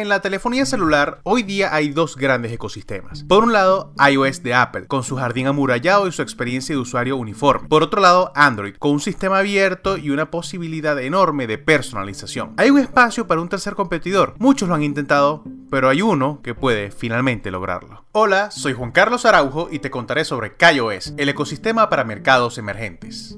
En 0.00 0.08
la 0.08 0.22
telefonía 0.22 0.64
celular, 0.64 1.20
hoy 1.24 1.42
día 1.42 1.74
hay 1.74 1.90
dos 1.90 2.16
grandes 2.16 2.50
ecosistemas. 2.52 3.22
Por 3.24 3.44
un 3.44 3.52
lado, 3.52 3.92
iOS 4.10 4.42
de 4.42 4.54
Apple, 4.54 4.86
con 4.86 5.04
su 5.04 5.16
jardín 5.16 5.46
amurallado 5.46 6.08
y 6.08 6.12
su 6.12 6.22
experiencia 6.22 6.74
de 6.74 6.80
usuario 6.80 7.18
uniforme. 7.18 7.68
Por 7.68 7.82
otro 7.82 8.00
lado, 8.00 8.32
Android, 8.34 8.76
con 8.78 8.92
un 8.92 9.00
sistema 9.00 9.40
abierto 9.40 9.98
y 9.98 10.08
una 10.08 10.30
posibilidad 10.30 10.98
enorme 10.98 11.46
de 11.46 11.58
personalización. 11.58 12.54
Hay 12.56 12.70
un 12.70 12.78
espacio 12.78 13.26
para 13.26 13.42
un 13.42 13.50
tercer 13.50 13.74
competidor. 13.74 14.36
Muchos 14.38 14.70
lo 14.70 14.74
han 14.74 14.82
intentado, 14.82 15.44
pero 15.70 15.90
hay 15.90 16.00
uno 16.00 16.40
que 16.42 16.54
puede 16.54 16.90
finalmente 16.92 17.50
lograrlo. 17.50 18.02
Hola, 18.12 18.50
soy 18.50 18.72
Juan 18.72 18.92
Carlos 18.92 19.26
Araujo 19.26 19.68
y 19.70 19.80
te 19.80 19.90
contaré 19.90 20.24
sobre 20.24 20.56
KaiOS, 20.56 21.12
el 21.18 21.28
ecosistema 21.28 21.90
para 21.90 22.04
mercados 22.04 22.56
emergentes. 22.56 23.36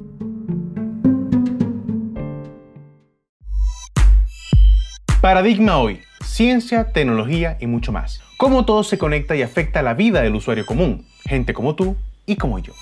Paradigma 5.21 5.79
hoy, 5.79 6.00
ciencia, 6.32 6.93
tecnología 6.93 7.59
y 7.61 7.67
mucho 7.67 7.93
más. 7.93 8.22
Cómo 8.39 8.64
todo 8.64 8.85
se 8.85 8.96
conecta 8.96 9.36
y 9.36 9.43
afecta 9.43 9.82
la 9.82 9.93
vida 9.93 10.23
del 10.23 10.35
usuario 10.35 10.64
común, 10.64 11.07
gente 11.27 11.53
como 11.53 11.77
tú 11.77 11.95
y 12.25 12.36
como 12.36 12.59
yo. 12.59 12.73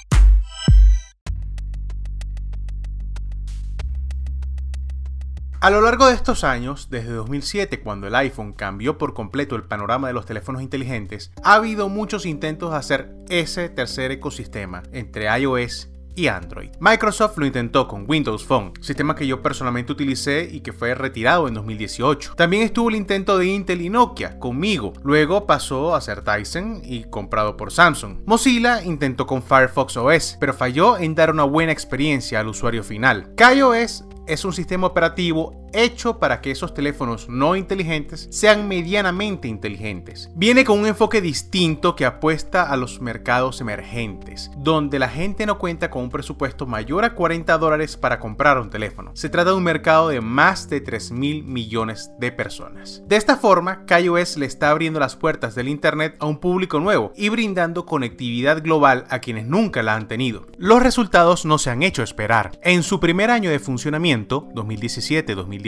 A 5.63 5.69
lo 5.69 5.83
largo 5.83 6.07
de 6.07 6.15
estos 6.15 6.45
años, 6.45 6.89
desde 6.91 7.11
2007 7.11 7.81
cuando 7.81 8.07
el 8.07 8.15
iPhone 8.15 8.53
cambió 8.53 8.97
por 8.97 9.15
completo 9.15 9.57
el 9.57 9.65
panorama 9.65 10.07
de 10.07 10.15
los 10.15 10.25
teléfonos 10.25 10.63
inteligentes, 10.63 11.33
ha 11.43 11.55
habido 11.55 11.89
muchos 11.89 12.27
intentos 12.27 12.71
de 12.71 12.77
hacer 12.79 13.15
ese 13.29 13.69
tercer 13.69 14.13
ecosistema 14.13 14.85
entre 14.93 15.27
iOS 15.39 15.90
y 16.15 16.27
Android. 16.27 16.71
Microsoft 16.81 17.39
lo 17.39 17.47
intentó 17.47 17.89
con 17.89 18.05
Windows 18.09 18.45
Phone, 18.45 18.73
sistema 18.81 19.15
que 19.15 19.27
yo 19.27 19.43
personalmente 19.43 19.93
utilicé 19.93 20.49
y 20.51 20.61
que 20.61 20.73
fue 20.73 20.95
retirado 20.95 21.49
en 21.49 21.55
2018. 21.55 22.35
También 22.37 22.63
estuvo 22.63 22.89
el 22.89 22.97
intento 22.97 23.39
de 23.39 23.47
Intel 23.47 23.83
y 23.83 23.91
Nokia 23.91 24.39
conmigo, 24.39 24.93
luego 25.03 25.47
pasó 25.47 25.95
a 25.95 26.01
ser 26.01 26.23
Tyson 26.23 26.83
y 26.85 27.05
comprado 27.05 27.57
por 27.57 27.73
Samsung. 27.73 28.19
Mozilla 28.27 28.83
intentó 28.83 29.27
con 29.27 29.43
Firefox 29.43 29.97
OS, 29.97 30.37
pero 30.41 30.55
falló 30.55 30.99
en 30.99 31.15
dar 31.15 31.31
una 31.31 31.45
buena 31.45 31.73
experiencia 31.73 32.41
al 32.41 32.49
usuario 32.49 32.83
final. 32.83 33.35
KaiOS 33.37 34.05
es 34.27 34.45
un 34.45 34.53
sistema 34.53 34.87
operativo 34.87 35.60
hecho 35.73 36.19
para 36.19 36.41
que 36.41 36.51
esos 36.51 36.75
teléfonos 36.75 37.29
no 37.29 37.57
inteligentes 37.57 38.29
sean 38.31 38.69
medianamente 38.69 39.49
inteligentes. 39.49 40.31
Viene 40.35 40.65
con 40.65 40.79
un 40.79 40.87
enfoque 40.87 41.21
distinto 41.21 41.97
que 41.97 42.05
apuesta 42.05 42.63
a 42.63 42.77
los 42.77 43.01
mercados 43.01 43.61
emergentes, 43.61 44.51
donde 44.57 44.99
la 44.99 45.09
gente 45.09 45.47
no 45.47 45.59
cuenta 45.59 45.91
con 45.91 46.05
un 46.05 46.11
presupuesto 46.11 46.67
mayor 46.67 47.05
a 47.05 47.15
40 47.15 47.59
dólares 47.59 47.97
para 47.97 48.19
comprar 48.19 48.59
un 48.59 48.71
teléfono. 48.71 49.13
Se 49.15 49.29
trata 49.29 49.51
de 49.51 49.57
un 49.57 49.63
mercado 49.63 50.09
de 50.09 50.21
más 50.21 50.69
de 50.69 50.81
3 50.81 51.13
mil 51.13 51.45
millones 51.45 52.11
de 52.19 52.33
personas. 52.33 53.03
De 53.07 53.17
esta 53.17 53.37
forma, 53.37 53.85
KaiOS 53.87 54.37
le 54.37 54.47
está 54.47 54.71
abriendo 54.71 55.01
las 55.01 55.17
puertas 55.17 55.55
del 55.55 55.69
Internet 55.69 56.17
a 56.19 56.27
un 56.27 56.39
público 56.39 56.81
nuevo 56.81 57.13
y 57.17 57.29
brindando 57.29 57.87
conectividad 57.87 58.63
global 58.63 59.07
a 59.11 59.21
quienes 59.21 59.47
nunca 59.47 59.83
la 59.83 59.95
han 59.95 60.09
tenido. 60.09 60.47
Los 60.57 60.83
resultados 60.83 61.45
no 61.45 61.59
se 61.59 61.71
han 61.71 61.83
hecho 61.83 62.03
esperar. 62.03 62.59
En 62.63 62.83
su 62.83 63.01
primer 63.01 63.31
año 63.31 63.51
de 63.51 63.59
funcionamiento, 63.59 64.49
2017-2018, 64.55 65.60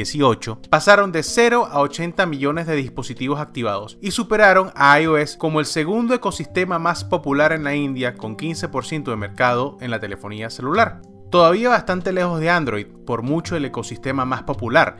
pasaron 0.71 1.13
de 1.13 1.23
0 1.23 1.69
a 1.71 1.81
80 1.81 2.27
millones 2.27 2.67
de 2.67 2.77
dispositivos 2.77 3.41
activados 3.41 3.99
y 4.01 4.11
superaron 4.11 4.71
a 4.75 5.01
iOS 5.01 5.37
como 5.37 5.61
el 5.61 5.67
segundo 5.67 6.15
ecosistema 6.15 6.79
más 6.79 7.05
popular 7.05 7.53
en 7.53 7.65
la 7.65 7.75
India 7.75 8.15
con 8.15 8.37
15% 8.37 9.05
de 9.05 9.17
mercado 9.17 9.77
en 9.81 9.91
la 9.91 10.01
telefonía 10.01 10.51
celular. 10.51 11.03
Todavía 11.31 11.71
bastante 11.71 12.13
lejos 12.13 12.41
de 12.41 12.51
Android, 12.51 12.87
por 13.07 13.23
mucho 13.23 13.57
el 13.57 13.65
ecosistema 13.65 14.25
más 14.25 14.43
popular, 14.43 14.97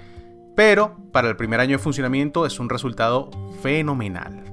pero 0.57 0.97
para 1.13 1.29
el 1.29 1.37
primer 1.37 1.61
año 1.61 1.77
de 1.77 1.83
funcionamiento 1.83 2.47
es 2.47 2.59
un 2.59 2.69
resultado 2.69 3.31
fenomenal. 3.63 4.52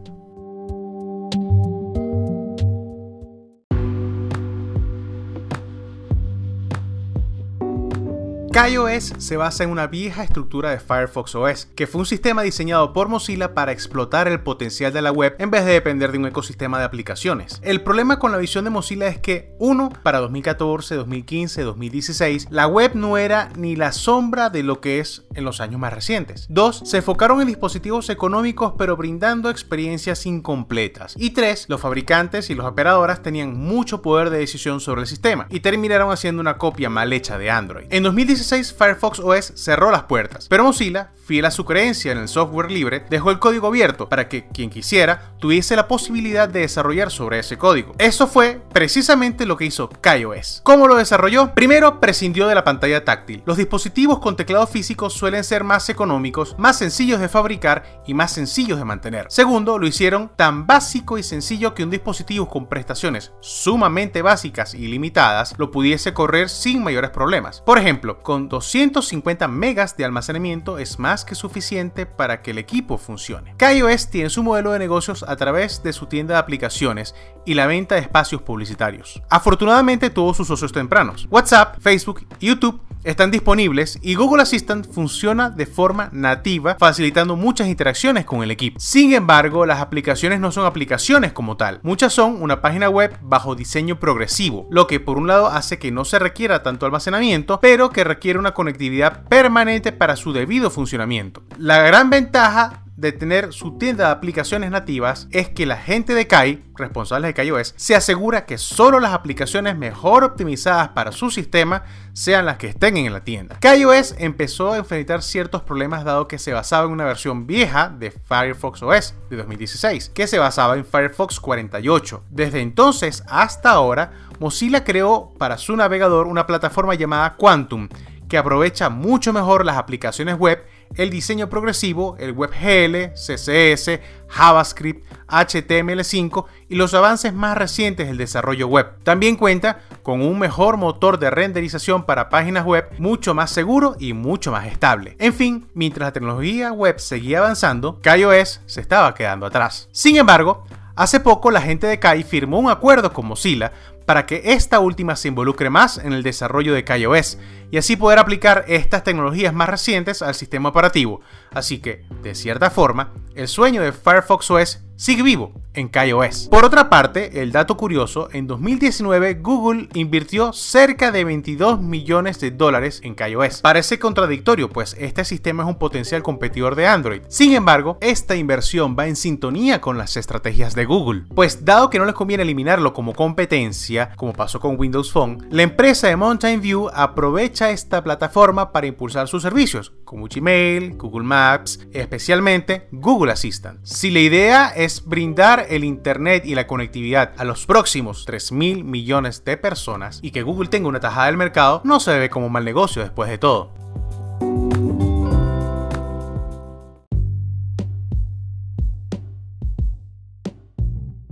KaiOS 8.52 9.14
se 9.20 9.38
basa 9.38 9.64
en 9.64 9.70
una 9.70 9.86
vieja 9.86 10.24
estructura 10.24 10.72
de 10.72 10.80
Firefox 10.80 11.36
OS, 11.36 11.68
que 11.76 11.86
fue 11.86 12.00
un 12.00 12.06
sistema 12.08 12.42
diseñado 12.42 12.94
por 12.94 13.08
Mozilla 13.08 13.54
para 13.54 13.72
explotar 13.72 14.28
el 14.28 14.42
potencial 14.42 14.92
de 14.92 15.04
la 15.04 15.12
web 15.12 15.36
en 15.38 15.52
vez 15.52 15.66
de 15.66 15.74
depender 15.74 16.12
de 16.12 16.18
un 16.18 16.26
ecosistema 16.26 16.80
de 16.80 16.86
aplicaciones. 16.86 17.60
El 17.62 17.82
problema 17.82 18.18
con 18.18 18.32
la 18.32 18.40
visión 18.40 18.64
de 18.64 18.72
Mozilla 18.72 19.08
es 19.08 19.20
que, 19.20 19.54
uno, 19.60 19.90
para 20.02 20.20
2014, 20.20 20.96
2015, 20.96 21.62
2016, 21.62 22.48
la 22.50 22.66
web 22.66 22.96
no 22.96 23.18
era 23.18 23.50
ni 23.56 23.76
la 23.76 23.92
sombra 23.92 24.50
de 24.50 24.64
lo 24.64 24.82
que 24.82 25.00
es 25.00 25.26
en 25.36 25.46
los 25.46 25.62
años 25.62 25.80
más 25.80 25.94
recientes. 25.94 26.48
Dos, 26.50 26.82
se 26.86 26.98
enfocaron 26.98 27.42
en 27.42 27.48
dispositivos 27.48 28.10
económicos 28.10 28.74
pero 28.78 28.98
brindando 28.98 29.52
experiencias 29.52 30.26
incompletas. 30.26 31.14
Y 31.18 31.32
tres, 31.32 31.66
los 31.70 31.82
fabricantes 31.82 32.50
y 32.50 32.56
las 32.56 32.66
operadoras 32.66 33.22
tenían 33.22 33.56
mucho 33.56 34.02
poder 34.02 34.32
de 34.32 34.40
decisión 34.40 34.80
sobre 34.80 35.02
el 35.02 35.08
sistema 35.08 35.46
y 35.52 35.60
terminaron 35.60 36.12
haciendo 36.12 36.42
una 36.42 36.58
copia 36.58 36.90
mal 36.90 37.14
hecha 37.14 37.38
de 37.38 37.52
Android. 37.52 37.86
En 37.92 38.04
2016 38.04 38.39
Firefox 38.48 39.20
OS 39.20 39.54
cerró 39.56 39.92
las 39.92 40.04
puertas, 40.04 40.48
pero 40.48 40.64
Mozilla, 40.64 41.12
fiel 41.26 41.46
a 41.46 41.52
su 41.52 41.66
creencia 41.66 42.12
en 42.12 42.18
el 42.18 42.28
software 42.28 42.72
libre, 42.72 43.06
dejó 43.10 43.30
el 43.30 43.38
código 43.40 43.68
abierto 43.68 44.10
para 44.10 44.28
que 44.28 44.48
quien 44.48 44.70
quisiera 44.70 45.34
tuviese 45.40 45.76
la 45.76 45.88
posibilidad 45.88 46.50
de 46.50 46.62
desarrollar 46.62 47.12
sobre 47.12 47.40
ese 47.40 47.58
código. 47.58 47.94
Eso 48.00 48.28
fue 48.28 48.62
precisamente 48.74 49.46
lo 49.46 49.56
que 49.56 49.66
hizo 49.66 49.90
KaiOS. 49.90 50.62
¿Cómo 50.64 50.88
lo 50.88 50.96
desarrolló? 50.96 51.54
Primero, 51.54 52.00
prescindió 52.00 52.48
de 52.48 52.56
la 52.56 52.64
pantalla 52.64 53.06
táctil. 53.06 53.44
Los 53.46 53.58
dispositivos 53.58 54.20
con 54.20 54.36
teclado 54.36 54.66
físico 54.66 55.10
suelen 55.10 55.44
ser 55.44 55.64
más 55.64 55.90
económicos, 55.90 56.56
más 56.58 56.78
sencillos 56.78 57.20
de 57.20 57.30
fabricar 57.30 58.02
y 58.08 58.14
más 58.14 58.32
sencillos 58.32 58.80
de 58.80 58.86
mantener. 58.86 59.28
Segundo, 59.30 59.78
lo 59.78 59.86
hicieron 59.86 60.32
tan 60.36 60.66
básico 60.66 61.18
y 61.18 61.24
sencillo 61.24 61.74
que 61.76 61.84
un 61.84 61.92
dispositivo 61.92 62.50
con 62.50 62.68
prestaciones 62.68 63.32
sumamente 63.42 64.22
básicas 64.22 64.74
y 64.74 64.88
limitadas 64.88 65.54
lo 65.58 65.72
pudiese 65.72 66.14
correr 66.14 66.50
sin 66.50 66.84
mayores 66.84 67.12
problemas. 67.12 67.62
Por 67.62 67.78
ejemplo, 67.78 68.22
con 68.30 68.48
250 68.48 69.48
megas 69.48 69.98
de 69.98 70.06
almacenamiento 70.06 70.78
es 70.78 71.00
más 71.00 71.26
que 71.26 71.34
suficiente 71.34 72.06
para 72.06 72.44
que 72.44 72.52
el 72.52 72.60
equipo 72.60 73.00
funcione. 73.00 73.56
KaiOS 73.58 74.12
tiene 74.12 74.30
su 74.30 74.44
modelo 74.44 74.72
de 74.72 74.78
negocios 74.78 75.26
a 75.28 75.36
través 75.36 75.82
de 75.82 75.94
su 75.94 76.06
tienda 76.06 76.36
de 76.36 76.40
aplicaciones 76.40 77.16
y 77.44 77.56
la 77.56 77.66
venta 77.66 77.96
de 77.96 78.02
espacios 78.02 78.44
publicitarios. 78.44 79.20
Afortunadamente 79.32 80.12
tuvo 80.12 80.36
sus 80.36 80.48
socios 80.48 80.72
tempranos. 80.72 81.28
WhatsApp, 81.32 81.78
Facebook 81.82 82.28
YouTube 82.40 82.80
están 83.04 83.32
disponibles 83.32 84.00
y 84.02 84.16
Google 84.16 84.44
Assistant 84.44 84.92
funciona 84.92 85.50
de 85.50 85.66
forma 85.66 86.10
nativa, 86.12 86.76
facilitando 86.80 87.36
muchas 87.36 87.68
interacciones 87.68 88.26
con 88.26 88.44
el 88.44 88.52
equipo. 88.52 88.80
Sin 88.80 89.14
embargo, 89.14 89.66
las 89.66 89.80
aplicaciones 89.80 90.40
no 90.40 90.52
son 90.52 90.66
aplicaciones 90.66 91.32
como 91.34 91.58
tal. 91.58 91.80
Muchas 91.84 92.14
son 92.14 92.42
una 92.42 92.62
página 92.62 92.90
web 92.90 93.16
bajo 93.22 93.56
diseño 93.56 94.00
progresivo, 94.00 94.68
lo 94.70 94.88
que 94.88 95.00
por 95.00 95.18
un 95.18 95.28
lado 95.28 95.48
hace 95.48 95.80
que 95.80 95.92
no 95.92 96.06
se 96.06 96.20
requiera 96.20 96.64
tanto 96.64 96.86
almacenamiento, 96.86 97.60
pero 97.60 97.90
que 97.90 98.04
requiere 98.04 98.40
una 98.40 98.54
conectividad 98.54 99.24
permanente 99.26 99.92
para 99.92 100.16
su 100.16 100.34
debido 100.34 100.70
funcionamiento. 100.70 101.44
La 101.58 101.82
gran 101.82 102.10
ventaja 102.10 102.84
de 103.00 103.14
tener 103.14 103.54
su 103.54 103.78
tienda 103.78 104.08
de 104.08 104.12
aplicaciones 104.12 104.72
nativas 104.72 105.30
es 105.32 105.48
que 105.48 105.66
la 105.66 105.78
gente 105.78 106.14
de 106.14 106.28
Kai, 106.28 106.66
responsables 106.76 107.30
de 107.30 107.34
KaiOS, 107.34 107.74
se 107.78 107.96
asegura 107.96 108.46
que 108.46 108.58
solo 108.58 109.00
las 109.00 109.14
aplicaciones 109.14 109.78
mejor 109.78 110.26
optimizadas 110.26 110.90
para 110.90 111.14
su 111.14 111.32
sistema 111.32 111.84
sean 112.12 112.46
las 112.46 112.58
que 112.58 112.68
estén 112.68 112.98
en 112.98 113.14
la 113.14 113.24
tienda. 113.24 113.58
KaiOS 113.62 114.16
empezó 114.18 114.74
a 114.74 114.78
enfrentar 114.78 115.24
ciertos 115.24 115.62
problemas 115.62 116.04
dado 116.04 116.28
que 116.28 116.38
se 116.38 116.52
basaba 116.52 116.86
en 116.88 116.92
una 116.92 117.06
versión 117.06 117.48
vieja 117.48 117.88
de 117.88 118.12
Firefox 118.12 118.84
OS 118.84 119.14
de 119.30 119.38
2016, 119.38 120.10
que 120.10 120.28
se 120.28 120.38
basaba 120.38 120.76
en 120.76 120.84
Firefox 120.84 121.40
48. 121.40 122.24
Desde 122.30 122.60
entonces 122.60 123.24
hasta 123.30 123.72
ahora, 123.72 124.12
Mozilla 124.40 124.84
creó 124.84 125.34
para 125.38 125.58
su 125.58 125.74
navegador 125.78 126.28
una 126.28 126.46
plataforma 126.46 126.96
llamada 126.96 127.38
Quantum, 127.38 127.88
que 128.28 128.38
aprovecha 128.38 128.90
mucho 128.90 129.32
mejor 129.32 129.66
las 129.66 129.78
aplicaciones 129.78 130.38
web 130.38 130.64
el 130.96 131.10
diseño 131.10 131.50
progresivo, 131.50 132.16
el 132.20 132.32
WebGL, 132.32 133.14
CSS, 133.14 134.00
JavaScript, 134.28 135.06
HTML5 135.28 136.46
y 136.70 136.76
los 136.76 136.94
avances 136.94 137.34
más 137.34 137.58
recientes 137.58 138.08
del 138.08 138.18
desarrollo 138.18 138.68
web. 138.68 138.88
También 139.04 139.36
cuenta 139.36 139.82
con 140.04 140.22
un 140.22 140.40
mejor 140.40 140.78
motor 140.78 141.20
de 141.20 141.30
renderización 141.30 142.04
para 142.04 142.30
páginas 142.30 142.66
web 142.66 142.90
mucho 142.98 143.34
más 143.34 143.52
seguro 143.52 143.96
y 144.00 144.14
mucho 144.14 144.52
más 144.52 144.68
estable. 144.68 145.16
En 145.20 145.34
fin, 145.34 145.68
mientras 145.74 146.08
la 146.08 146.14
tecnología 146.14 146.72
web 146.72 147.00
seguía 147.00 147.40
avanzando, 147.40 148.00
KaiOS 148.02 148.62
se 148.66 148.82
estaba 148.82 149.14
quedando 149.14 149.46
atrás. 149.46 149.90
Sin 149.92 150.18
embargo, 150.18 150.66
hace 150.96 151.20
poco 151.20 151.52
la 151.52 151.62
gente 151.62 151.88
de 151.88 152.00
Kai 152.00 152.24
firmó 152.24 152.60
un 152.60 152.70
acuerdo 152.70 153.14
con 153.14 153.26
Mozilla 153.26 153.72
para 154.10 154.26
que 154.26 154.42
esta 154.44 154.80
última 154.80 155.16
se 155.16 155.28
involucre 155.28 155.70
más 155.70 156.00
en 156.00 156.14
el 156.14 156.24
desarrollo 156.24 156.74
de 156.74 156.84
KaiOS 156.84 157.38
y 157.70 157.78
así 157.78 157.96
poder 157.96 158.18
aplicar 158.18 158.66
estas 158.68 159.04
tecnologías 159.04 159.54
más 159.54 159.70
recientes 159.70 160.24
al 160.24 160.34
sistema 160.34 160.70
operativo. 160.70 161.22
Así 161.52 161.78
que, 161.78 162.08
de 162.24 162.34
cierta 162.34 162.72
forma, 162.72 163.14
el 163.36 163.48
sueño 163.48 163.84
de 163.84 163.92
Firefox 163.92 164.50
OS 164.50 164.80
sigue 165.00 165.24
vivo 165.24 165.54
en 165.74 165.88
KaiOS. 165.88 166.50
Por 166.50 166.66
otra 166.66 166.90
parte, 166.90 167.42
el 167.42 167.54
dato 167.54 167.78
curioso, 167.78 168.28
en 168.34 168.48
2019 168.48 169.36
Google 169.36 169.88
invirtió 169.94 170.52
cerca 170.52 171.12
de 171.12 171.24
22 171.24 171.80
millones 171.80 172.42
de 172.42 172.52
dólares 172.52 173.00
en 173.04 173.16
KaiOS. 173.16 173.62
Parece 173.62 173.98
contradictorio, 173.98 174.70
pues 174.70 174.98
este 175.00 175.24
sistema 175.24 175.64
es 175.64 175.70
un 175.70 175.80
potencial 175.80 176.22
competidor 176.22 176.76
de 176.76 176.86
Android. 176.88 177.22
Sin 177.30 177.54
embargo, 177.54 177.98
esta 178.02 178.36
inversión 178.36 178.98
va 179.00 179.08
en 179.08 179.16
sintonía 179.16 179.80
con 179.80 179.98
las 179.98 180.18
estrategias 180.18 180.76
de 180.76 180.84
Google, 180.84 181.24
pues 181.34 181.64
dado 181.64 181.90
que 181.90 181.98
no 182.00 182.06
les 182.06 182.16
conviene 182.16 182.44
eliminarlo 182.44 182.94
como 182.94 183.14
competencia, 183.14 184.12
como 184.18 184.34
pasó 184.34 184.60
con 184.60 184.78
Windows 184.78 185.14
Phone, 185.14 185.48
la 185.50 185.64
empresa 185.64 186.10
de 186.10 186.18
Mountain 186.18 186.60
View 186.60 186.90
aprovecha 186.94 187.72
esta 187.72 188.04
plataforma 188.04 188.74
para 188.74 188.88
impulsar 188.88 189.30
sus 189.30 189.44
servicios, 189.44 189.94
como 190.10 190.28
Gmail, 190.28 190.98
Google 190.98 191.24
Maps, 191.24 191.88
especialmente 191.94 192.88
Google 192.92 193.32
Assistant. 193.32 193.80
Si 193.84 194.10
la 194.10 194.22
idea 194.22 194.70
es 194.70 195.06
brindar 195.06 195.68
el 195.70 195.84
Internet 195.84 196.48
y 196.48 196.56
la 196.56 196.66
conectividad 196.66 197.34
a 197.38 197.44
los 197.44 197.68
próximos 197.68 198.26
3 198.26 198.52
mil 198.54 198.84
millones 198.84 199.46
de 199.46 199.56
personas 199.58 200.20
y 200.24 200.32
que 200.32 200.42
Google 200.42 200.70
tenga 200.70 200.88
una 200.88 201.00
tajada 201.00 201.28
del 201.28 201.38
mercado, 201.38 201.82
no 201.84 202.00
se 202.00 202.18
ve 202.18 202.32
como 202.32 202.50
mal 202.50 202.66
negocio 202.66 203.04
después 203.04 203.30
de 203.30 203.38
todo. 203.38 203.72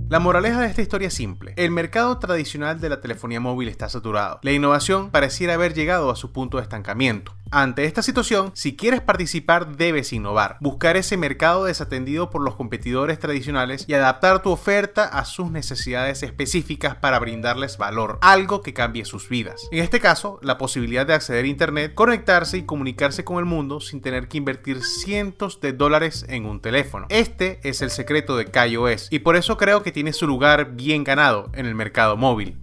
La 0.08 0.20
moraleja 0.20 0.62
de 0.62 0.68
esta 0.68 0.84
historia 0.84 1.08
es 1.08 1.16
simple. 1.16 1.54
El 1.58 1.72
mercado 1.72 2.18
tradicional 2.20 2.80
de 2.80 2.90
la 2.90 3.02
telefonía 3.02 3.40
móvil 3.40 3.70
está 3.70 3.90
saturado. 3.90 4.40
La 4.44 4.54
innovación 4.54 5.10
pareciera 5.10 5.56
haber 5.56 5.74
llegado 5.74 6.12
a 6.12 6.16
su 6.16 6.32
punto 6.32 6.58
de 6.58 6.64
estancamiento. 6.64 7.37
Ante 7.52 7.86
esta 7.86 8.02
situación, 8.02 8.52
si 8.54 8.76
quieres 8.76 9.02
participar 9.02 9.78
debes 9.78 10.12
innovar, 10.12 10.58
buscar 10.60 10.98
ese 10.98 11.16
mercado 11.16 11.64
desatendido 11.64 12.30
por 12.30 12.42
los 12.42 12.56
competidores 12.56 13.20
tradicionales 13.20 13.86
y 13.88 13.94
adaptar 13.94 14.42
tu 14.42 14.52
oferta 14.52 15.06
a 15.06 15.24
sus 15.24 15.50
necesidades 15.50 16.24
específicas 16.24 16.96
para 16.96 17.20
brindarles 17.20 17.78
valor, 17.78 18.20
algo 18.22 18.62
que 18.62 18.74
cambie 18.74 19.06
sus 19.06 19.30
vidas. 19.30 19.62
En 19.72 19.80
este 19.80 20.00
caso, 20.00 20.40
la 20.42 20.58
posibilidad 20.58 21.06
de 21.06 21.14
acceder 21.14 21.46
a 21.46 21.48
Internet, 21.48 21.94
conectarse 21.94 22.58
y 22.58 22.64
comunicarse 22.66 23.24
con 23.24 23.40
el 23.40 23.46
mundo 23.46 23.80
sin 23.80 24.02
tener 24.02 24.28
que 24.28 24.38
invertir 24.38 24.84
cientos 24.84 25.62
de 25.62 25.74
dólares 25.74 26.26
en 26.28 26.46
un 26.46 26.60
teléfono. 26.60 27.08
Este 27.10 27.60
es 27.64 27.82
el 27.82 27.92
secreto 27.92 28.36
de 28.36 28.46
KaiOS 28.46 29.08
y 29.10 29.20
por 29.20 29.38
eso 29.38 29.58
creo 29.58 29.84
que 29.84 29.92
tiene 29.92 30.14
su 30.14 30.28
lugar 30.28 30.74
bien 30.74 31.04
ganado 31.04 31.50
en 31.54 31.66
el 31.66 31.76
mercado 31.76 32.18
móvil. 32.18 32.58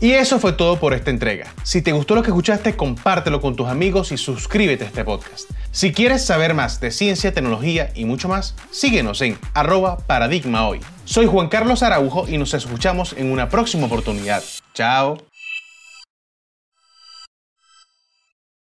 Y 0.00 0.12
eso 0.12 0.38
fue 0.38 0.54
todo 0.54 0.80
por 0.80 0.94
esta 0.94 1.10
entrega. 1.10 1.52
Si 1.62 1.82
te 1.82 1.92
gustó 1.92 2.14
lo 2.14 2.22
que 2.22 2.28
escuchaste, 2.28 2.74
compártelo 2.74 3.40
con 3.42 3.54
tus 3.54 3.68
amigos 3.68 4.12
y 4.12 4.16
suscríbete 4.16 4.84
a 4.84 4.86
este 4.86 5.04
podcast. 5.04 5.50
Si 5.72 5.92
quieres 5.92 6.24
saber 6.24 6.54
más 6.54 6.80
de 6.80 6.90
ciencia, 6.90 7.34
tecnología 7.34 7.90
y 7.94 8.06
mucho 8.06 8.26
más, 8.26 8.56
síguenos 8.70 9.20
en 9.20 9.38
arroba 9.52 9.98
paradigma 9.98 10.66
hoy. 10.66 10.80
Soy 11.04 11.26
Juan 11.26 11.48
Carlos 11.48 11.82
Araujo 11.82 12.26
y 12.28 12.38
nos 12.38 12.54
escuchamos 12.54 13.12
en 13.18 13.30
una 13.30 13.50
próxima 13.50 13.86
oportunidad. 13.86 14.42
Chao. 14.72 15.18